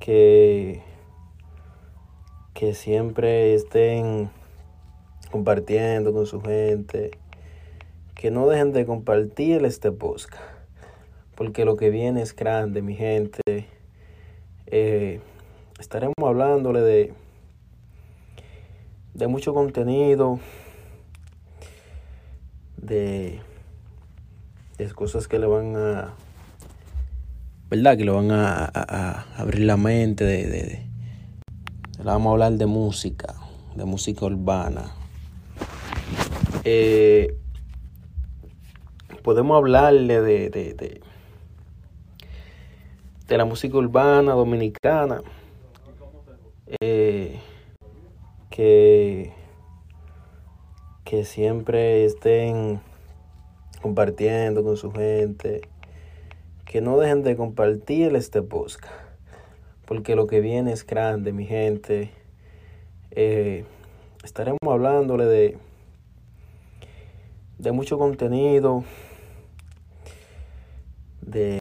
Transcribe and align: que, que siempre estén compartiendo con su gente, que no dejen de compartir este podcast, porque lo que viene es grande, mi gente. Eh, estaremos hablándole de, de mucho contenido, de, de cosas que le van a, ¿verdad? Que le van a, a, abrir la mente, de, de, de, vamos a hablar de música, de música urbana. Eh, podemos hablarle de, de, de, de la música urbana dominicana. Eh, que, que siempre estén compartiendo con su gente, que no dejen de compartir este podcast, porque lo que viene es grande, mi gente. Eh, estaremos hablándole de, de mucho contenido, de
que, 0.00 0.82
que 2.54 2.74
siempre 2.74 3.54
estén 3.54 4.30
compartiendo 5.30 6.12
con 6.12 6.26
su 6.26 6.40
gente, 6.40 7.12
que 8.14 8.30
no 8.30 8.48
dejen 8.48 8.72
de 8.72 8.86
compartir 8.86 9.64
este 9.64 9.92
podcast, 9.92 10.42
porque 11.36 11.64
lo 11.64 11.76
que 11.76 11.90
viene 11.90 12.22
es 12.22 12.34
grande, 12.34 12.82
mi 12.82 12.96
gente. 12.96 13.40
Eh, 14.66 15.20
estaremos 15.78 16.14
hablándole 16.24 16.80
de, 16.80 17.12
de 19.14 19.26
mucho 19.26 19.52
contenido, 19.52 20.40
de, 22.76 23.40
de 24.78 24.90
cosas 24.92 25.28
que 25.28 25.38
le 25.38 25.46
van 25.46 25.76
a, 25.76 26.14
¿verdad? 27.70 27.96
Que 27.96 28.04
le 28.04 28.10
van 28.10 28.32
a, 28.32 28.68
a, 28.74 29.26
abrir 29.36 29.64
la 29.64 29.76
mente, 29.76 30.24
de, 30.24 30.46
de, 30.46 30.62
de, 30.64 30.86
vamos 32.02 32.30
a 32.30 32.32
hablar 32.32 32.52
de 32.54 32.66
música, 32.66 33.36
de 33.76 33.84
música 33.84 34.26
urbana. 34.26 34.92
Eh, 36.64 37.36
podemos 39.22 39.56
hablarle 39.56 40.20
de, 40.20 40.50
de, 40.50 40.74
de, 40.74 41.00
de 43.28 43.38
la 43.38 43.44
música 43.44 43.76
urbana 43.76 44.32
dominicana. 44.32 45.22
Eh, 46.80 47.38
que, 48.50 49.32
que 51.04 51.24
siempre 51.24 52.04
estén 52.04 52.80
compartiendo 53.80 54.62
con 54.62 54.76
su 54.76 54.92
gente, 54.92 55.62
que 56.70 56.80
no 56.80 57.00
dejen 57.00 57.24
de 57.24 57.34
compartir 57.34 58.14
este 58.14 58.42
podcast, 58.42 58.94
porque 59.86 60.14
lo 60.14 60.28
que 60.28 60.40
viene 60.40 60.72
es 60.72 60.86
grande, 60.86 61.32
mi 61.32 61.44
gente. 61.44 62.12
Eh, 63.10 63.64
estaremos 64.22 64.60
hablándole 64.68 65.24
de, 65.24 65.58
de 67.58 67.72
mucho 67.72 67.98
contenido, 67.98 68.84
de 71.22 71.58